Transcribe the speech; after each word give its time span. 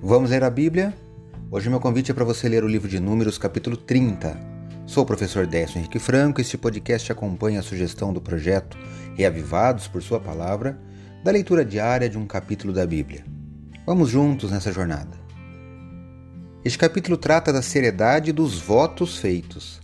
Vamos 0.00 0.30
ler 0.30 0.44
a 0.44 0.50
Bíblia? 0.50 0.94
Hoje 1.50 1.68
meu 1.68 1.80
convite 1.80 2.12
é 2.12 2.14
para 2.14 2.24
você 2.24 2.48
ler 2.48 2.62
o 2.62 2.68
livro 2.68 2.88
de 2.88 3.00
Números, 3.00 3.36
capítulo 3.36 3.76
30. 3.76 4.38
Sou 4.86 5.02
o 5.02 5.06
professor 5.06 5.44
Décio 5.44 5.76
Henrique 5.76 5.98
Franco 5.98 6.40
e 6.40 6.42
este 6.42 6.56
podcast 6.56 7.10
acompanha 7.10 7.58
a 7.58 7.64
sugestão 7.64 8.12
do 8.12 8.20
projeto 8.20 8.78
Reavivados 9.16 9.88
por 9.88 10.00
Sua 10.00 10.20
Palavra, 10.20 10.78
da 11.24 11.32
leitura 11.32 11.64
diária 11.64 12.08
de 12.08 12.16
um 12.16 12.28
capítulo 12.28 12.72
da 12.72 12.86
Bíblia. 12.86 13.24
Vamos 13.84 14.08
juntos 14.08 14.52
nessa 14.52 14.70
jornada. 14.70 15.18
Este 16.64 16.78
capítulo 16.78 17.16
trata 17.16 17.52
da 17.52 17.60
seriedade 17.60 18.30
dos 18.30 18.56
votos 18.60 19.18
feitos. 19.18 19.80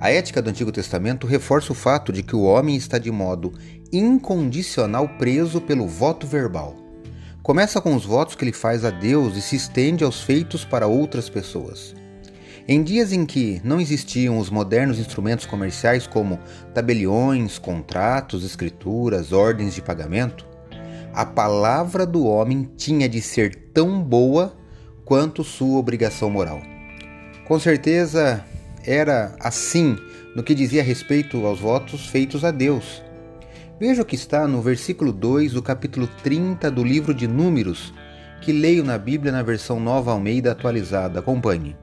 A 0.00 0.12
ética 0.12 0.40
do 0.40 0.48
Antigo 0.48 0.70
Testamento 0.70 1.26
reforça 1.26 1.72
o 1.72 1.74
fato 1.74 2.12
de 2.12 2.22
que 2.22 2.36
o 2.36 2.42
homem 2.42 2.76
está 2.76 2.98
de 2.98 3.10
modo 3.10 3.52
incondicional 3.92 5.08
preso 5.18 5.60
pelo 5.60 5.88
voto 5.88 6.24
verbal. 6.24 6.85
Começa 7.46 7.80
com 7.80 7.94
os 7.94 8.04
votos 8.04 8.34
que 8.34 8.42
ele 8.42 8.52
faz 8.52 8.84
a 8.84 8.90
Deus 8.90 9.36
e 9.36 9.40
se 9.40 9.54
estende 9.54 10.02
aos 10.02 10.20
feitos 10.20 10.64
para 10.64 10.88
outras 10.88 11.28
pessoas. 11.28 11.94
Em 12.66 12.82
dias 12.82 13.12
em 13.12 13.24
que 13.24 13.60
não 13.62 13.80
existiam 13.80 14.36
os 14.36 14.50
modernos 14.50 14.98
instrumentos 14.98 15.46
comerciais 15.46 16.08
como 16.08 16.40
tabeliões, 16.74 17.56
contratos, 17.56 18.44
escrituras, 18.44 19.30
ordens 19.32 19.76
de 19.76 19.80
pagamento, 19.80 20.44
a 21.14 21.24
palavra 21.24 22.04
do 22.04 22.26
homem 22.26 22.68
tinha 22.76 23.08
de 23.08 23.22
ser 23.22 23.54
tão 23.72 24.02
boa 24.02 24.56
quanto 25.04 25.44
sua 25.44 25.78
obrigação 25.78 26.28
moral. 26.28 26.60
Com 27.46 27.60
certeza 27.60 28.44
era 28.84 29.36
assim 29.38 29.96
no 30.34 30.42
que 30.42 30.52
dizia 30.52 30.82
respeito 30.82 31.46
aos 31.46 31.60
votos 31.60 32.08
feitos 32.08 32.44
a 32.44 32.50
Deus 32.50 33.05
Veja 33.78 34.00
o 34.00 34.06
que 34.06 34.14
está 34.14 34.48
no 34.48 34.62
versículo 34.62 35.12
2 35.12 35.52
do 35.52 35.62
capítulo 35.62 36.08
30 36.22 36.70
do 36.70 36.82
livro 36.82 37.12
de 37.12 37.28
Números, 37.28 37.92
que 38.40 38.50
leio 38.50 38.82
na 38.82 38.96
Bíblia 38.96 39.30
na 39.30 39.42
versão 39.42 39.78
Nova 39.78 40.12
Almeida 40.12 40.52
atualizada. 40.52 41.20
Acompanhe. 41.20 41.76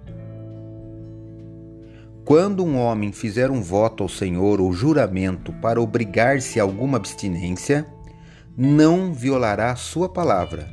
Quando 2.25 2.65
um 2.65 2.77
homem 2.77 3.11
fizer 3.11 3.51
um 3.51 3.61
voto 3.61 4.01
ao 4.01 4.09
Senhor 4.09 4.59
ou 4.59 4.73
juramento 4.73 5.53
para 5.61 5.79
obrigar-se 5.79 6.59
a 6.59 6.63
alguma 6.63 6.97
abstinência, 6.97 7.85
não 8.57 9.13
violará 9.13 9.75
sua 9.75 10.09
palavra, 10.09 10.67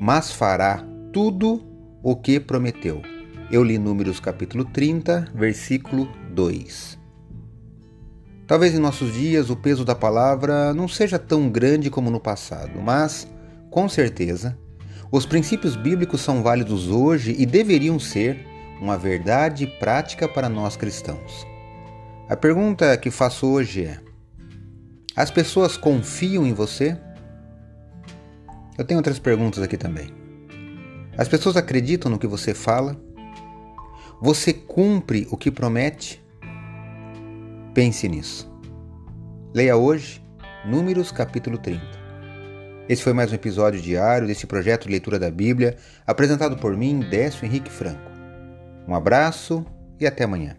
mas 0.00 0.32
fará 0.32 0.82
tudo 1.12 1.62
o 2.02 2.16
que 2.16 2.40
prometeu. 2.40 3.02
Eu 3.50 3.62
li 3.62 3.76
Números 3.76 4.18
capítulo 4.18 4.64
30, 4.64 5.28
versículo 5.34 6.08
2. 6.32 7.03
Talvez 8.46 8.74
em 8.74 8.78
nossos 8.78 9.14
dias 9.14 9.48
o 9.48 9.56
peso 9.56 9.84
da 9.84 9.94
palavra 9.94 10.74
não 10.74 10.86
seja 10.86 11.18
tão 11.18 11.48
grande 11.48 11.88
como 11.88 12.10
no 12.10 12.20
passado, 12.20 12.80
mas, 12.82 13.26
com 13.70 13.88
certeza, 13.88 14.58
os 15.10 15.24
princípios 15.24 15.76
bíblicos 15.76 16.20
são 16.20 16.42
válidos 16.42 16.88
hoje 16.88 17.34
e 17.38 17.46
deveriam 17.46 17.98
ser 17.98 18.46
uma 18.82 18.98
verdade 18.98 19.66
prática 19.66 20.28
para 20.28 20.48
nós 20.48 20.76
cristãos. 20.76 21.46
A 22.28 22.36
pergunta 22.36 22.96
que 22.98 23.10
faço 23.10 23.46
hoje 23.46 23.84
é: 23.84 24.00
as 25.16 25.30
pessoas 25.30 25.76
confiam 25.76 26.46
em 26.46 26.52
você? 26.52 26.98
Eu 28.76 28.84
tenho 28.84 28.98
outras 28.98 29.18
perguntas 29.18 29.62
aqui 29.62 29.76
também. 29.78 30.08
As 31.16 31.28
pessoas 31.28 31.56
acreditam 31.56 32.10
no 32.10 32.18
que 32.18 32.26
você 32.26 32.52
fala? 32.52 33.00
Você 34.20 34.52
cumpre 34.52 35.28
o 35.30 35.36
que 35.36 35.50
promete? 35.50 36.23
Pense 37.74 38.08
nisso. 38.08 38.48
Leia 39.52 39.76
hoje 39.76 40.24
Números 40.64 41.10
capítulo 41.10 41.58
30. 41.58 41.82
Esse 42.88 43.02
foi 43.02 43.12
mais 43.12 43.32
um 43.32 43.34
episódio 43.34 43.82
diário 43.82 44.28
desse 44.28 44.46
projeto 44.46 44.84
de 44.84 44.92
leitura 44.92 45.18
da 45.18 45.28
Bíblia, 45.28 45.76
apresentado 46.06 46.56
por 46.56 46.76
mim, 46.76 47.00
Décio 47.00 47.44
Henrique 47.44 47.70
Franco. 47.70 48.12
Um 48.86 48.94
abraço 48.94 49.66
e 49.98 50.06
até 50.06 50.22
amanhã. 50.22 50.56